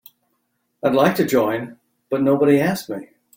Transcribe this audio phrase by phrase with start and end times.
[0.83, 1.77] I'd like to join
[2.09, 3.09] but nobody asked me.